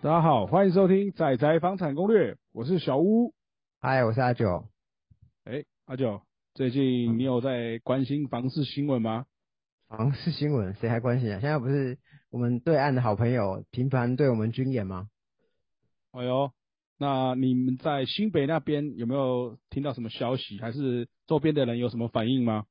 [0.00, 3.34] 大家好，欢迎收听仔仔房产攻略，我是小屋。
[3.80, 4.68] 嗨，我是阿九。
[5.42, 6.22] 哎，阿九，
[6.54, 9.26] 最近你有在关心房市新闻吗？
[9.88, 11.40] 房市新闻谁还关心啊？
[11.40, 11.98] 现在不是
[12.30, 15.08] 我们对岸的好朋友频繁对我们军演吗？
[16.12, 16.52] 哎呦，
[16.96, 20.60] 那你们在新北那边有没有听到什么消息？
[20.60, 22.66] 还是周边的人有什么反应吗？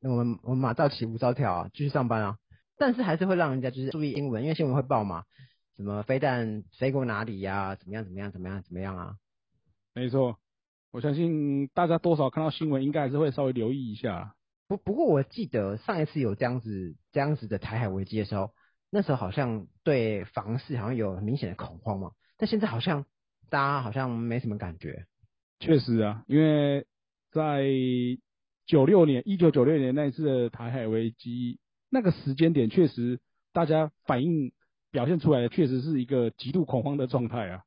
[0.00, 2.36] 那我们我们马到起无招跳啊，继续上班啊。
[2.76, 5.22] 但是还是会让人家就是注意新闻，因为新闻会报嘛，
[5.76, 7.74] 什么飞弹飞过哪里呀？
[7.74, 9.16] 怎么样怎么样怎么样怎么样啊？
[9.94, 10.38] 没错，
[10.92, 14.34] 我相信大家多少看到新闻，应该还是会稍微留意一下。
[14.66, 18.54] 不不过我记得上一次有这样子这样子的台海危机的时候，
[18.90, 23.04] 那时候好像对房市好像有明显的恐慌嘛，但现在好像
[23.50, 25.06] 大家好像没什么感觉。
[25.60, 26.86] 确实啊，因为
[27.30, 27.64] 在
[28.66, 31.58] 九六年一九九六年那一次的台海危机。
[31.90, 33.20] 那个时间点确实，
[33.52, 34.50] 大家反应
[34.94, 37.64] 表现出来的确实是一个极度恐慌的状态啊。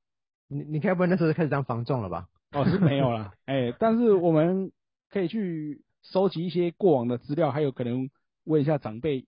[0.48, 2.30] 你你该不会那时候就开始当房仲了吧？
[2.54, 4.72] 哦，是没有啦， 哎，但是我们
[5.10, 8.10] 可以去收集一些过往的资料，还有可能
[8.46, 9.28] 问一下长辈，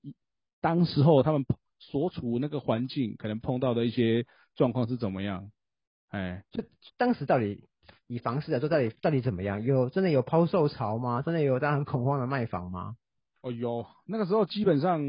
[0.61, 1.45] 当时候他们
[1.77, 5.52] 所处那个环境，可能碰到的一些状况是怎么样？
[6.08, 6.64] 哎，就
[6.95, 7.66] 当时到底
[8.08, 9.61] 以房市来说，到底到底怎么样？
[9.61, 11.22] 有真的有抛售潮吗？
[11.22, 12.95] 真的有大家很恐慌的卖房吗？
[13.42, 15.02] 哦哟，那个时候基本上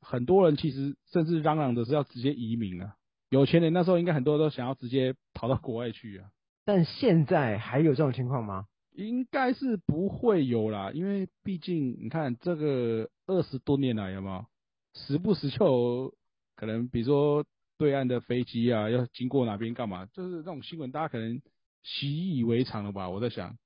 [0.00, 2.96] 很多人其实甚至嚷嚷的是要直接移民啊，
[3.30, 6.28] 有钱人那时候应该很多都想要直接跑到国外去啊。
[6.64, 8.66] 但现在还有这种情况吗？
[8.92, 14.46] 应该是不会有啦，因为毕竟你看这个二十多年来有没有，
[14.94, 16.14] 时不时就有
[16.56, 17.44] 可能，比如说
[17.78, 21.40] 对岸的飞机啊要经过哪边干嘛，就是那种新闻大家可能
[21.84, 23.08] 习以为常了吧？
[23.10, 23.56] 我在想，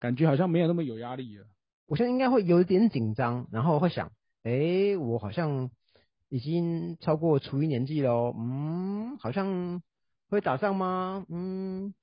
[0.00, 1.44] 感觉好像没有那么有压力了。
[1.88, 5.70] 我现在应该会有一点紧张，然后会想，哎，我好像
[6.28, 9.82] 已经超过初一年纪了，嗯，好像
[10.28, 11.24] 会打仗吗？
[11.30, 11.94] 嗯，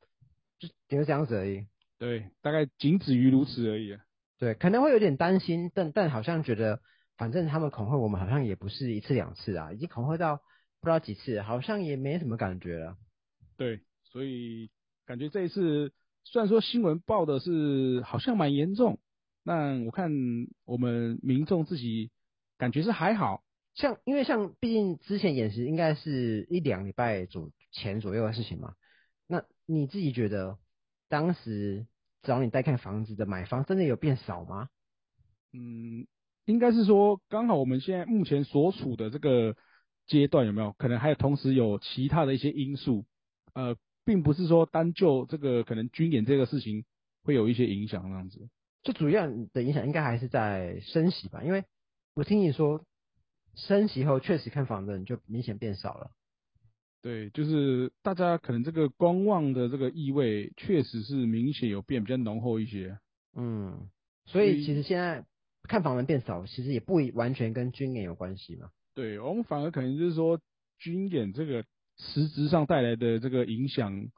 [0.57, 1.67] 就就这样子而已。
[1.99, 3.95] 对，大概仅止于如此而已。
[4.39, 6.79] 对，可能会有点担心，但但好像觉得，
[7.15, 10.37] 反正他们恐吓我们，好像也不是一次两次啊，已经恐吓到
[10.81, 12.97] 不知道几次，好像也没什么感觉了。
[13.55, 14.71] 对，所以
[15.05, 15.93] 感觉这一次
[16.23, 18.97] 虽然说新闻报的是好像蛮严重。
[19.47, 20.11] 那我看
[20.65, 22.09] 我们民众自己
[22.57, 23.43] 感觉是还好，
[23.75, 28.73] 像因为像毕竟之前演习应该是一两礼拜左前左右的事情嘛。
[29.27, 30.57] 那你自己觉得
[31.09, 31.85] 当时
[32.23, 34.67] 找你带看房子的买方真的有变少吗？
[35.53, 36.07] 嗯，
[36.45, 39.55] 应该是说刚好我们现在目前所处的这个
[40.07, 43.05] 阶段有没有可能还有同时有其他的一些因素，
[43.53, 46.83] 呃，并不是说单就这个可能军演这个事情
[47.21, 48.49] 会有一些影响那样子。
[48.85, 51.63] 最主要的影响应该还是在升息吧，因为
[52.13, 52.85] 我听你说
[53.55, 56.11] 升息后确实看房的人就明显变少了。
[57.01, 62.99] 对，就是大家可能这个观望的这个意味确实是明显有变，比较浓厚一些。
[63.35, 63.89] 嗯，
[64.27, 65.25] 所以其实现在
[65.63, 68.69] 看房人变少，其实也不完全跟军演有关系嘛。
[68.93, 70.39] 对，我们反而可能就是说
[70.77, 71.65] 军演这个
[71.97, 74.11] 实质上带来的这个影响，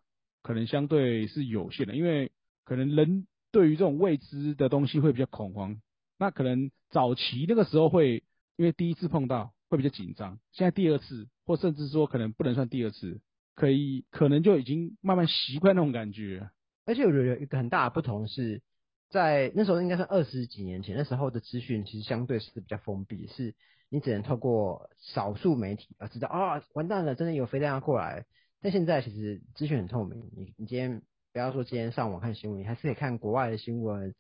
[0.44, 2.34] 可能相对是有限的，因为
[2.66, 3.26] 可能人。
[3.58, 5.82] 对于这种未知的东西会比较恐慌，
[6.20, 8.24] 那可能早期那个时候会
[8.56, 13.20] 因为第一次碰到会比较紧张，现在第二次或甚至说可能不能算第二次，
[13.56, 16.52] 可以可能就已经慢慢习惯那种感觉。
[16.86, 18.62] 而且我觉得一个很大的不同是
[19.10, 23.56] 在那时候应该是二十几年前，那时候的资讯其实相对是比较封闭，是
[23.90, 28.28] 你只能透过少数媒体而知道啊，完蛋了，真的有飞弹要过来。
[28.62, 31.02] 但现在其实资讯很透明，你你今天。
[31.38, 34.16] 不要说今天上网看新闻，你还是可以看国外的新闻，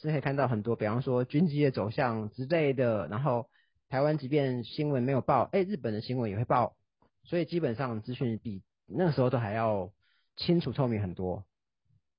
[0.00, 3.06] 是可以看到很多，比方说军机的走向之类的。
[3.06, 3.48] 然后
[3.88, 6.74] 台湾即便新闻没有报，哎，日本的新闻也会报，
[7.22, 9.92] 所以基本上资讯比那个时候都还要
[10.34, 11.44] 清楚透明很多。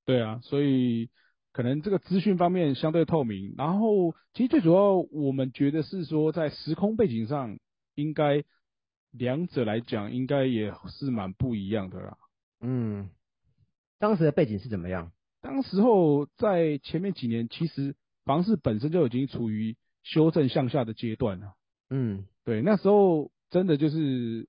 [0.05, 1.09] 对啊，所以
[1.51, 3.53] 可能这个资讯方面相对透明。
[3.57, 7.59] 然后其实最主要我们觉得是说，在时空背景上，
[7.95, 8.45] 应该
[9.11, 12.17] 两者来讲应该也是蛮不一样的啦。
[12.61, 13.09] 嗯。
[13.99, 15.11] 当时的背景是怎么样？
[15.41, 17.95] 当时候在前面几年，其实
[18.25, 21.53] 房市本身就已经处于修正向下的阶段了。
[21.89, 24.47] 嗯，对，那时候真的就是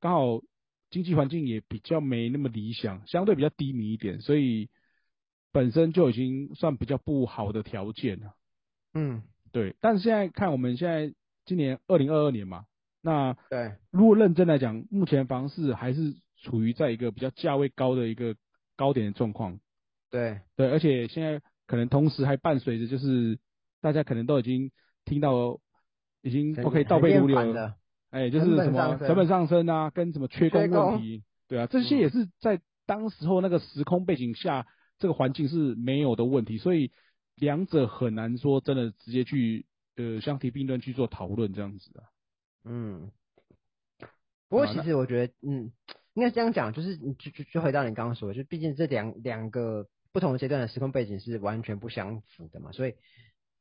[0.00, 0.42] 刚好
[0.90, 4.68] 经济环境也比较没那么理想，相对比较低迷一点，所以
[5.52, 8.34] 本身就已经算比较不好的条件了。
[8.94, 9.22] 嗯，
[9.52, 9.74] 对。
[9.80, 12.66] 但是现在看我们现在今年二零二二年嘛，
[13.00, 18.36] 那对，如果认真来讲，目前房市还是处于在一个比较价位高的一个。
[18.76, 19.58] 高点的状况，
[20.10, 20.40] 对。
[20.54, 23.38] 对，而且现在可能同时还伴随着，就是
[23.80, 24.70] 大家可能都已经
[25.04, 25.58] 听到，
[26.22, 27.76] 已经都可以倒背如流了，
[28.10, 34.66] 哎，就是什么成本上升啊，跟什么缺工问题，对啊，这些也是在当时候那个时空背景下，
[34.98, 36.92] 这个环境是没有的问题，所以
[37.36, 42.04] 两者很难说真的直接去呃相提并论去做讨论这样子啊。
[42.64, 43.10] 嗯，
[44.48, 45.72] 不过其实我觉得，嗯，
[46.16, 52.94] 应该这样讲，就是你就就就回到你刚刚说的，就毕竟这两两个不同阶段的时空背景是完全不相符的嘛，所以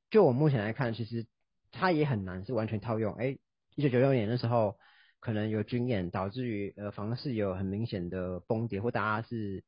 [0.10, 1.28] 就我目前来看，其实
[1.74, 3.14] 它也很难是完全套用。
[3.16, 3.38] 哎，
[3.76, 4.78] 一九九六年的时候，
[5.20, 9.66] 可能有军演导致于呃房市有很明显的崩跌，或大家是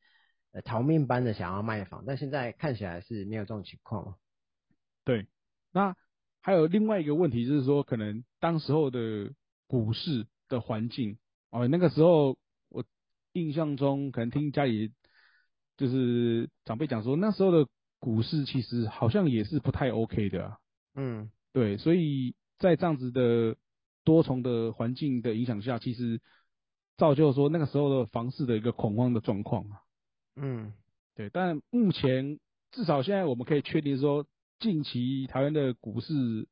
[0.54, 4.16] 呃逃命般的想要卖房，但现在看起来是没有这种情况。
[5.04, 5.28] 对，
[5.74, 5.94] 那
[6.40, 9.34] 还有另外一个问题就是说，可能当时候的
[9.68, 11.18] 股市的环境，
[11.50, 12.38] 哦，那个时候
[13.38, 14.92] 印象中可能听家里
[15.78, 17.70] 就是长辈讲说，那时候的
[18.00, 20.58] 股市其实好像也是不太 OK 的、啊，
[20.96, 23.56] 嗯对，所以在这样子的
[24.04, 26.20] 多重的环境的影响下，其实
[26.98, 29.82] 造就说那个时候的房市的一个恐慌的状况啊。
[30.36, 30.74] 嗯
[31.16, 32.40] 对，但目前
[32.72, 34.26] 至少现在我们可以确定说，
[34.60, 36.48] 近期台湾的股市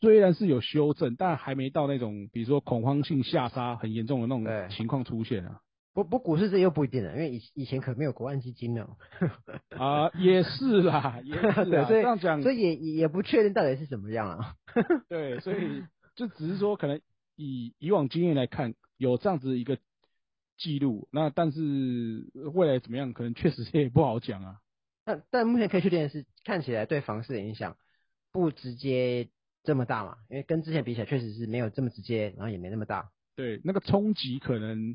[0.00, 5.60] 虽然是有修正，但还没到那种比如说恐慌性下杀很严重的那种情况出现啊。
[5.94, 8.88] 不不，股市这又不一定了，因为以以前可没有国安基金呢。
[9.76, 14.54] 啊，也是啦，也是啦，对，所以这样讲，所以也也也不确定到底是怎么样啊。
[15.08, 15.82] 对，所以
[16.14, 17.00] 就只是说，可能
[17.36, 19.78] 以以往经验来看，有这样子一个
[20.56, 21.60] 记录，那但是
[22.54, 24.56] 未来怎么样，可能确实也不好讲啊。
[25.04, 27.76] 但但目前可以确定的是，看起来对房市的影响
[28.30, 29.28] 不直接
[29.62, 33.10] 这么大嘛，因为跟之前比起来，确实是没有这么直接，然后也没那么大。
[33.34, 34.94] 对，那个冲击可能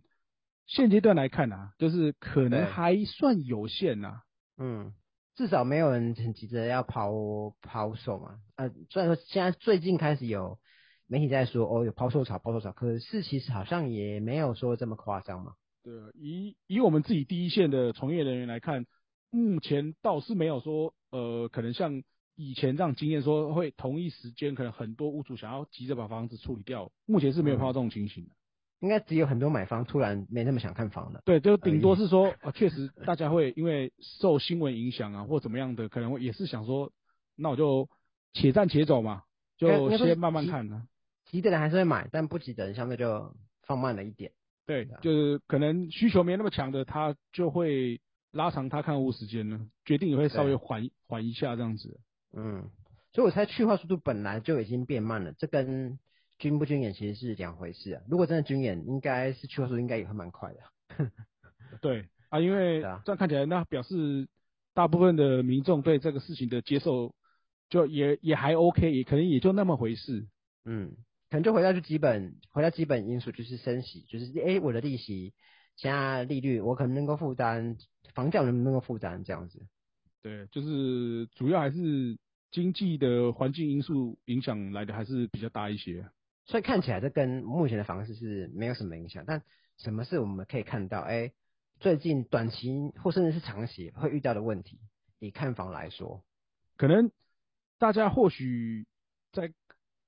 [0.68, 4.22] 现阶段来看啊，就是可能对还算有限呐、
[4.58, 4.94] 嗯，
[5.36, 8.40] 至少没有人很急着要抛抛售嘛。
[8.58, 10.60] 呃，虽然说现在最近开始有
[11.08, 15.54] 媒体在说哦有抛售潮，抛售潮，可是其实好像也没有说这么夸张嘛。
[15.84, 18.86] 对啊，以以我们自己第一线的从业人员来看，
[19.30, 22.04] 目前倒是没有说，呃，可能像
[22.36, 28.32] 以前这样经验说会同一时间可能很多屋主想要急着把房子处理掉，目前是没有碰到这种情形的。
[28.80, 31.22] 应该只有很多买方突然没那么想看房了。
[31.26, 36.92] 对，就顶多是说，啊，确实大家会因为受新闻影响啊，或怎么样的，可能会也是想说，
[37.36, 37.90] 那我就
[38.34, 39.24] 且战且走嘛，
[39.58, 40.88] 就先慢慢看呢、
[41.26, 44.32] 急的人还是会买，但不急的人相对就放慢了一点。
[44.66, 48.02] 对就是可能需求没那么强的，他就会
[48.32, 52.00] 拉长他看屋时间呢，决定也会稍微对缓缓一下这样子。
[52.34, 52.70] 嗯，
[53.14, 55.98] 所以我猜去化速度本来就已经变慢了，这跟
[56.38, 58.02] 军不军演其实是两回事啊。
[58.10, 60.60] 如果真的军演，应该是去化速度应该也会蛮快的。
[61.82, 64.28] 对啊，因为这样看起来，那表示
[64.74, 67.16] 大部分的民众对这个事情的接受，
[67.70, 70.28] 就也也还 OK，也可能也就那么回事。
[70.66, 70.96] 嗯，
[71.30, 75.34] 可能就回到就基本，回到基本因素就是升息，就是诶我的利息
[75.76, 77.78] 加利率我可能能够负担，
[78.14, 79.66] 房价能不能够负担这样子。
[80.22, 82.18] 对，就是主要还是
[82.52, 86.06] 经济的环境因素影响来的还是比较大一些。
[86.48, 89.44] 所以看起来这跟目前的房市是没有什么影响，但
[89.78, 91.32] 什么是我们可以看到，哎、
[91.80, 94.80] 最近短期或甚至是长期会遇到的问题？
[95.20, 96.24] 以看房来说，
[96.78, 97.12] 可能
[97.80, 98.86] 大家或许
[99.32, 99.52] 在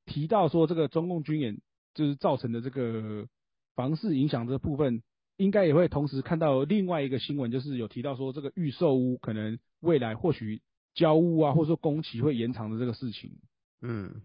[0.06, 1.60] 提到说这个中共军演
[1.94, 3.28] 就是造成的这个
[3.76, 5.02] 房市影响这部分，
[5.36, 10.62] 应该也会同时看到另外一个新闻，就是有提到说这个预售屋可能未来或许
[10.94, 13.40] 交屋啊，或者说工期会延长的这个事情。
[13.82, 14.22] 嗯，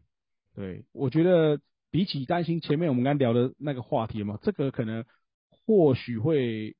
[0.54, 1.60] 对，我觉得
[1.94, 5.04] 比起担心前面我们刚聊的那个话题嘛，这个可能
[5.48, 6.74] 或许会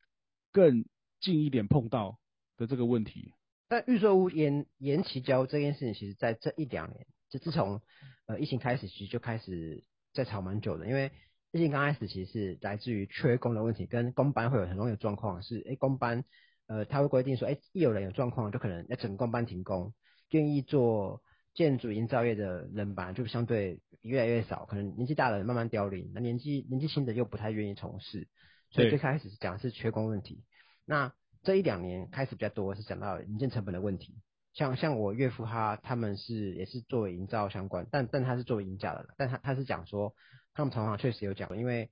[0.50, 0.84] 更
[1.20, 2.18] 近一点碰到
[2.56, 3.32] 的这个问题。
[3.68, 7.80] 但预售屋延延期交这件事情，其实在这一两年，就自从
[8.26, 10.88] 呃疫情开始，其实就开始在吵蛮久的。
[10.88, 11.12] 因为
[11.52, 16.24] 疫情刚开始，其实是来自于缺工的问题，跟公班会有很容易的状况是，哎、公班
[16.66, 19.94] 呃他会规定说，哎、一有人有状况，就可能要整个公班停工，
[20.30, 21.22] 愿意做
[21.54, 28.28] 建筑营造业的人吧，就相对越来越少，可能年纪大的人慢慢凋零，那年纪年纪轻的又不太愿意从事，
[28.70, 30.44] 所以最开始是讲的是缺工问题。
[30.84, 34.16] 那这一两年开始比较多是讲到营建成本的问题，
[34.52, 40.14] 像像我岳父他他们是也是做为营造相关，但但他是做营价的，但他他是讲说
[40.54, 41.90] 他们同行确实有讲，因为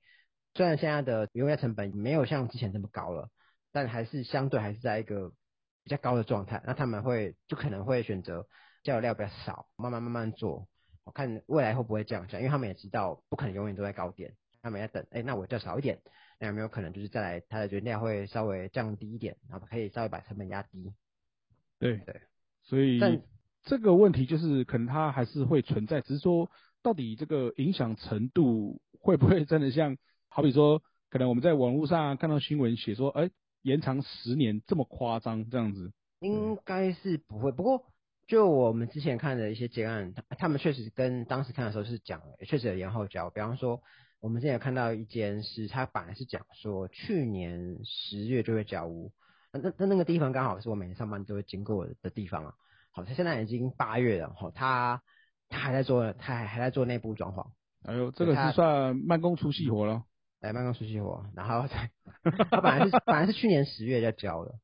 [0.55, 3.31] 虽然现在的原料成本没有像之前这么高了，
[3.73, 5.31] 但还是相对还是在一个
[5.85, 8.47] 比较高的状态，那他们会就可能会选择
[8.83, 10.67] 交料比较少，慢慢慢慢做，
[11.05, 16.01] 我看未来会不会降价，因为他们也知道不可能永远都在高点，他们在等，哎、那我叫少一点。
[16.39, 20.93] 那有没有可能就是再来他的原料会稍微降低一点，然后可以稍微把成本压低？
[21.79, 22.21] 对对，
[22.65, 23.23] 所以但
[23.63, 26.51] 这个问题就是可能它还是会存在，只是说
[26.83, 29.97] 到底这个影响程度会不会真的像
[30.29, 33.31] 好比说可能我们在网络上看到新闻写说，哎，
[33.63, 35.93] 延长十年这么夸张这样子？
[36.19, 37.85] 应该是不会，不过
[38.27, 43.31] 就我们之前看的一些结案，他他们确实跟当时看的时候是讲，确实有延后交。
[43.31, 43.83] 比方说，
[44.21, 49.13] 我们之前有看到一间是，他本来是讲说去年十月就会交屋，
[49.53, 52.55] 那那那个地方刚好是我每天上班都会经过的地方啊。
[52.93, 55.03] 好，他现在已经八月了，哈，他
[55.49, 57.51] 他还在做，他还还在做内部装潢。
[57.85, 60.05] 哎呦，这个是算慢工出细活了。
[60.41, 61.91] 哎慢工出细活，然后再
[62.51, 64.55] 他本来是本来是去年十月就交了。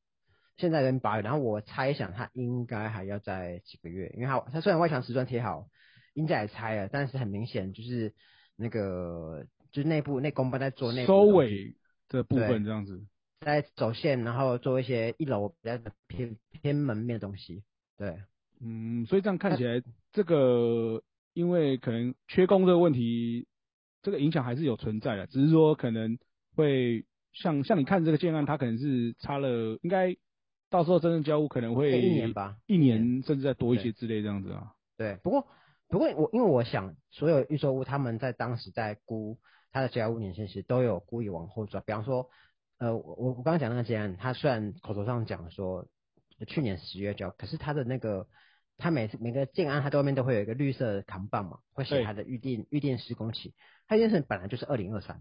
[0.59, 5.69] 现在跟八月，然后我猜想他应该还要在几个月，因为他他虽然外墙瓷砖贴好，
[6.13, 8.13] 应该也拆了，但是很明显就是
[8.57, 11.77] 那个就是内部内工班在做内收尾
[12.09, 13.05] 的部分这样子，
[13.39, 17.63] 在走线，然后做一些一楼比较偏偏门面的东西。
[17.97, 18.19] 对，
[18.59, 21.01] 嗯，所以这样看起来，这个
[21.33, 23.47] 因为可能缺工这个问题，
[24.01, 26.19] 这个影响还是有存在的，只是说可能
[26.53, 30.17] 会像像你看这个建案，它可能是差了应该。
[30.69, 34.73] 到时候真正交屋可能会一年吧，一年甚至再多一些之类这样子啊。
[34.97, 35.47] 对，不过
[35.87, 39.39] 不过我因为我想所有预售屋他们在当时在估
[39.71, 42.29] 它的交屋年限时都有故意往后抓，比方说
[42.77, 45.87] 呃我我刚刚讲那个建案，他虽然口头上讲说
[46.47, 48.27] 去年十月交，可是他的那个
[48.77, 53.53] 他每次每个建安他后面都会有一个绿色的扛棒嘛，会写他的预定预定施工期，
[53.87, 55.19] 他件事本来就是二零二三。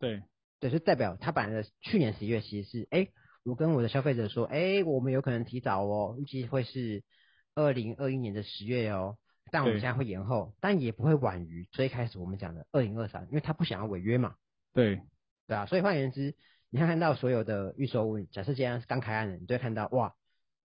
[0.00, 0.22] 对
[0.58, 3.08] 对，就代表他本来的去年十一月其实是哎。
[3.48, 7.02] 我跟我的消费者说，哎，我们有可能提早哦，预计会是
[7.54, 9.16] 二零二一年的十月哦，
[9.50, 14.34] 但我们现在会延后，但也不会晚于最开始我们讲的二零二三，因为他不想要违约嘛。
[14.74, 15.00] 对，
[15.46, 16.34] 对啊，所以换言之，
[16.68, 20.14] 你看看到所有的预售屋，假设今天是刚开案的，你就会看到哇，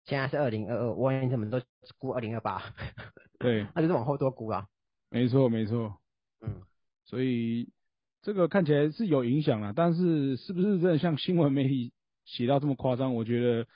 [0.05, 1.61] 现在是二零二二，万一他们都
[1.97, 2.61] 估二零二八，
[3.39, 4.67] 对，那就是往后多估啊。
[5.09, 6.01] 没错，没错，
[6.41, 6.63] 嗯，
[7.05, 7.71] 所以
[8.21, 11.92] 这个看起来是有影响了，但是是不是真的像新闻媒体？
[12.25, 13.67] 写到这么夸张，我觉得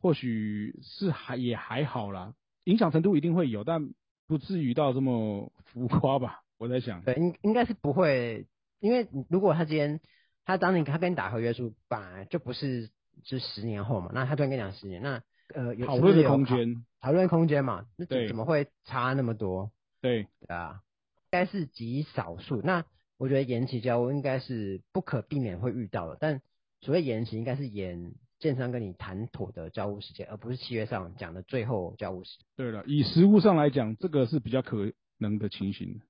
[0.00, 2.34] 或许是还也还好啦，
[2.64, 3.90] 影响程度一定会有，但
[4.26, 6.42] 不至于到这么浮夸吧？
[6.58, 8.46] 我在想，对，应应该是不会，
[8.80, 10.00] 因为如果他今天
[10.44, 12.90] 他当年他跟你打合约书，本来就不是
[13.22, 15.22] 是十年后嘛，那他突然跟你讲十年，那
[15.54, 19.70] 呃有讨论的空间，讨论空间嘛，那怎么会差那么多？
[20.00, 20.80] 对，对啊，
[21.16, 22.60] 应该是极少数。
[22.62, 22.84] 那
[23.16, 26.42] 我觉得延期交应该是不可避免会遇到的，但。
[26.84, 32.36] 所谓延期，应该是延建商跟你谈妥的交屋时间，而不是契约上讲的最后交屋时。
[32.56, 36.02] 对了，以实物上来讲，这个是比较可能的情形。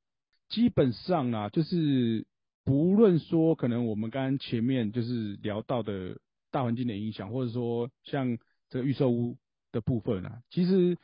[0.49, 2.27] 基本上啊，就是
[2.65, 6.19] 不论说可能我们刚刚前面就是聊到的
[6.51, 8.37] 大环境的影响，或者说像
[8.69, 9.37] 这个预售屋
[9.71, 10.99] 的部分啊，其实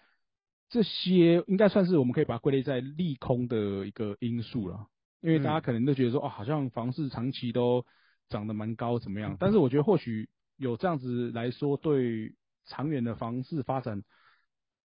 [0.68, 4.88] 这些应该算是我们可以把它归类在利空的一个因素了。
[5.20, 7.86] 因为大家可能都觉得说，哦，好像房市长期都。
[8.30, 9.36] 涨得蛮高，怎么样？
[9.38, 12.32] 但是我觉得或许有这样子来说，对
[12.64, 14.02] 长远的房市发展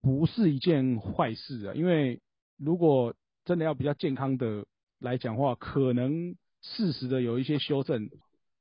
[0.02, 1.74] 不是一件坏事啊。
[1.74, 2.22] 因为
[2.58, 4.66] 如果真的要比较健康的
[5.00, 8.10] 来讲话，可能适时的有一些修正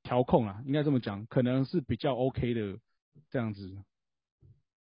[0.02, 2.78] 调控啊，应该这么讲，可能是比较 OK 的
[3.30, 3.76] 这样子。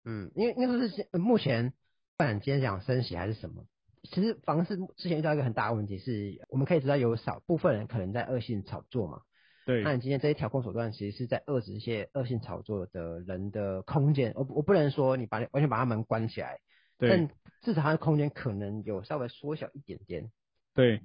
[0.05, 1.71] 嗯，因为因为是目前
[2.17, 3.65] 不管今天讲升息还是什么，
[4.03, 9.21] 其实房市之前遇到一个很大的问题是，我们可以知道有少部分人可能在恶性炒作嘛。
[9.65, 14.33] 对，那你今天这些调控手段，其实是在遏制一些恶性炒作的人的空间。
[14.35, 16.59] 我我不能说你把完全把他们关起来，
[16.97, 17.29] 但
[17.61, 20.31] 至少他的空间可能有稍微缩小一点点。
[20.73, 21.01] 对，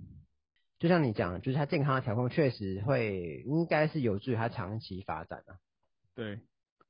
[0.78, 5.56] 就像你讲，就是他健康的调控确实会，应该是有助于他长期发展啊。
[6.14, 6.40] 对，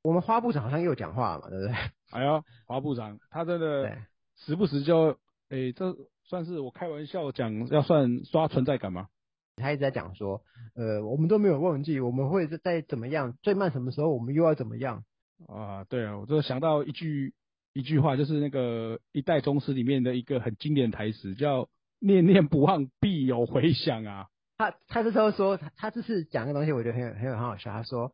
[0.02, 1.75] 我们花部长好像又讲话嘛，对不对？
[2.12, 3.96] 哎呀，花部长他真的
[4.37, 5.18] 时不时就，
[5.49, 9.08] 哎，这算是我开玩笑讲，要算刷存在感吗？
[9.56, 10.42] 他一直在讲说，
[10.75, 15.02] 呃，我们都没有忘记，我们会在怎么样，最慢什么时候，我们又要怎么样
[15.48, 15.84] 啊？
[15.84, 17.32] 对啊，我就想到一句
[17.72, 24.26] 一句话，就是那个《一代宗师》里面的一个很经典台词，叫“念念不忘，必有回响”啊。
[24.58, 27.72] 他他这时候说，他他这次讲个东西，我觉得很有很有很好笑。
[27.72, 28.12] 他说：“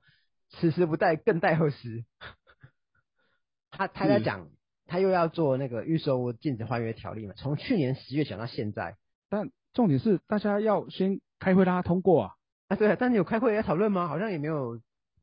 [0.50, 2.04] 此时不待，更待何时？”
[3.72, 4.48] 他他在讲，
[4.86, 8.96] 他又要做那个预售屋禁止换约条例嘛，从去年十月讲到现在，
[9.28, 11.20] 但重点是大家要先。
[11.42, 12.34] 开会让他通过啊？
[12.68, 14.06] 啊，对，但是有开会要讨论吗？
[14.06, 14.80] 好像也没有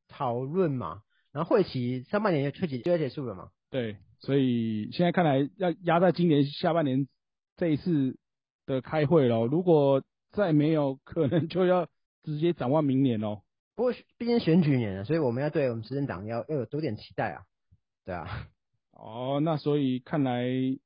[0.10, 1.02] 讨论嘛。
[1.32, 3.52] 然后会期上半年就会期就要结束了嘛。
[3.70, 7.08] 对，所以现在看来要压在今年下半年
[7.56, 8.18] 这一次
[8.66, 9.48] 的开会喽。
[9.48, 11.88] 如果再没有，可能就要
[12.24, 13.44] 直接展望明年喽。
[13.76, 17.44] 不过毕竟选举年了，所以我们要对我们执政党要要有多点期待啊。
[18.04, 18.28] 对啊。
[18.92, 20.44] 哦，那所以看来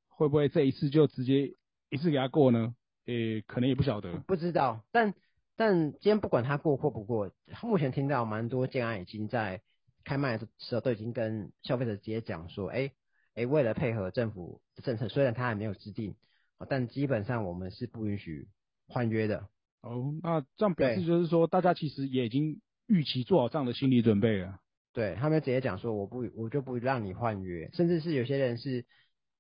[0.10, 1.56] 会不会这一次就直接
[1.90, 2.76] 一次给他过呢？
[3.06, 4.84] 诶，可能也不晓得，不知道。
[4.92, 5.14] 但
[5.56, 7.32] 但今天不管他过或不过，
[7.62, 9.62] 目前听到蛮多建安已经在
[10.04, 12.92] 开卖的时候都已经跟消费者直接讲说，哎、
[13.36, 16.16] 哎、为了配合政府的政策，虽然他还没有制定，
[16.58, 18.48] 啊但基本上我们是不允许
[18.88, 19.48] 换约的。
[19.82, 24.60] 哦，那这样表示就是说，大家其实也已经预期做好这样的心理准备了。
[24.94, 28.86] 对他们直接讲说，我不我就不让你换约，甚至是有些人是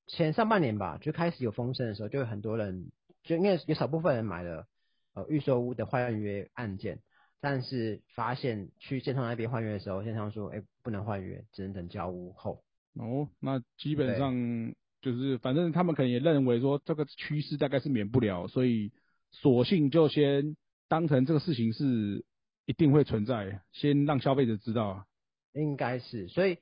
[0.08, 2.92] 前上半年吧，就开始有风声的时候，就有很多人，
[3.24, 4.68] 就因为有少部分人买了
[5.14, 7.00] 呃预售屋的换约案件，
[7.42, 12.64] 但是发现去建商那边换约的时候，建商说，哎、不能换约，只能等交屋后。
[12.96, 14.34] 哦，那基本上
[15.02, 18.92] 就是，反正他们可能也认为说这个趋势大概是免不了，所以
[19.32, 20.56] 索性就先
[20.88, 22.24] 当成这个事情是
[22.66, 25.06] 一定会存在，先让消费者知道。
[25.54, 26.58] 应该是，所以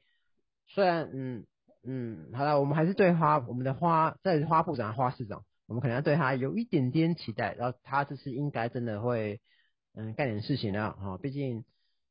[0.68, 1.46] 虽然嗯
[1.84, 9.40] 嗯，好了，我们还是对花我们的花在花部长、花市长，我们可能要对他有一点点期待，然后他这次应该真的会
[9.96, 11.64] 嗯干点事情了哈、哦，毕竟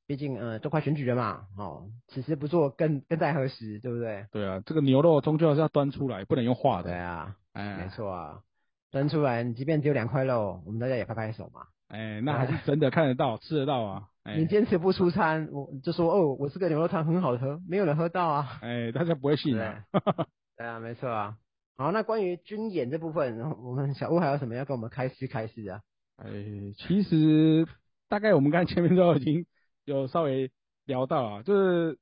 [0.06, 4.24] 毕竟呃都快选举了嘛，哦，此时不做更更待何时，对不对？
[4.32, 6.84] 对啊，这个牛肉终究还是要端出来，不能用画的。
[6.84, 7.88] 对啊，哎，没。
[7.90, 8.40] 错啊，
[8.90, 11.66] 端出来，你即便只有两块肉，我们大家也拍拍手嘛。
[11.88, 14.04] 哎，那还是真的看得到、吃得到啊。
[14.22, 18.58] 哎你，坚持不出餐，我就说哦，我这个牛肉汤很好喝，没有人喝到啊。
[18.62, 19.84] 哎，大家不会信啊。
[20.56, 21.36] 对啊，没错啊。
[21.80, 25.80] 好，那关于军演这部分， 我们小屋还有什么要跟我们开示开示啊？
[26.16, 26.30] 哎，
[26.76, 27.66] 其实
[28.06, 29.46] 大概我们刚才前面都已经
[29.86, 30.52] 有稍微
[30.84, 31.98] 聊到啊，就是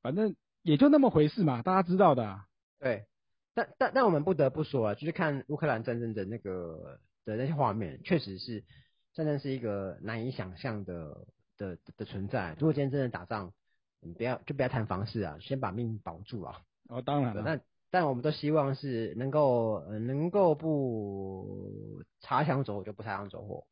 [0.00, 2.44] 反正也就那么回事嘛，大家知道的啊、
[2.78, 3.06] 对，
[3.52, 8.62] 但但但我们不得不说啊，就是看乌克兰战争的那个的那些画面，确实是
[9.12, 11.26] 战争是一个难以想象的
[11.58, 12.54] 的的存在。
[12.60, 13.52] 如果今天真的打仗，
[14.00, 16.60] 你不要就不要谈房事啊，先把命保住啊。
[16.88, 23.66] 哦，当然了，那但我们都希望是能够呃能够不擦枪走火就不擦枪走火。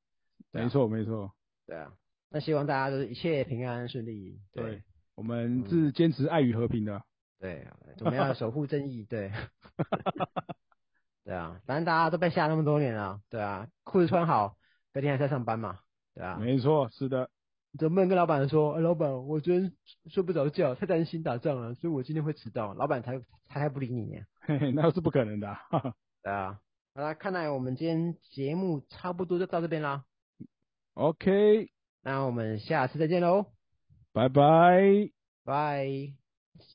[0.52, 1.32] 啊没错没错，
[1.66, 1.92] 对啊，
[2.30, 4.40] 那希望大家都是一切平安顺利。
[4.52, 4.84] 对，
[5.16, 7.02] 我们是坚持爱与和平的。
[7.40, 7.66] 对，
[8.00, 9.04] 我们要守护正义。
[9.04, 9.32] 对，
[11.24, 14.56] 对啊，反正大家都被吓那么多年了，对啊，裤子穿好，
[14.92, 15.80] 隔天还在上班嘛，
[16.14, 17.28] 对啊，没错，是的，
[17.78, 19.72] 总不能跟老板说，哎、老板，我昨天
[20.06, 22.72] 睡不着觉，太担心打仗了，所以我今天会迟到。
[22.74, 24.22] 老板才才才不理你呢。
[24.46, 25.54] 嘿嘿，那是不可能的、啊。
[25.70, 26.60] 哈 哈对啊，
[26.94, 30.04] 好啦，看来我们今天节目差不多就到这边啦
[30.94, 31.70] ，OK，
[32.02, 33.46] 那我们下次再见喽，
[34.12, 35.10] 拜拜。
[35.44, 36.23] 拜。